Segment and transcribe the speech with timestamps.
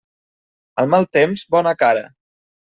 [0.83, 2.03] Al mal temps, bona cara.